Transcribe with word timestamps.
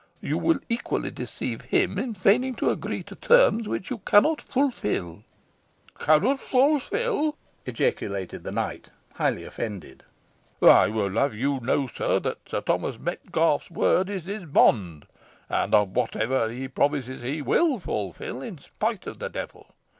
You 0.21 0.39
will 0.39 0.57
equally 0.67 1.11
deceive 1.11 1.61
him 1.61 1.99
in 1.99 2.15
feigning 2.15 2.55
to 2.55 2.71
agree 2.71 3.03
to 3.03 3.13
terms 3.13 3.67
which 3.67 3.91
you 3.91 3.99
cannot 3.99 4.41
fulfil." 4.41 5.21
"Cannot 5.99 6.39
fulfil!" 6.39 7.37
ejaculated 7.67 8.43
the 8.43 8.51
knight, 8.51 8.89
highly 9.13 9.43
offended; 9.43 10.01
"I 10.59 10.87
would 10.87 11.13
have 11.13 11.35
you 11.37 11.59
to 11.59 11.65
know, 11.67 11.85
sir, 11.85 12.19
that 12.21 12.49
Sir 12.49 12.61
Thomas 12.61 12.97
Metcalfe's 12.97 13.69
word 13.69 14.09
is 14.09 14.23
his 14.25 14.45
bond, 14.45 15.05
and 15.47 15.71
that 15.71 15.89
whatsoever 15.89 16.49
he 16.49 16.67
promises 16.67 17.21
he 17.21 17.43
will 17.43 17.77
fulfil 17.77 18.41
in 18.41 18.57
spite 18.57 19.05
of 19.05 19.19
the 19.19 19.29
devil! 19.29 19.67